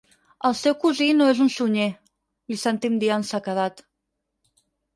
El 0.47 0.53
seu 0.61 0.75
cosí 0.85 1.09
no 1.17 1.27
és 1.33 1.41
un 1.45 1.51
Sunyer 1.57 1.85
–li 1.91 2.59
sentim 2.63 2.99
dir 3.07 3.13
amb 3.19 3.31
sequedat. 3.35 3.87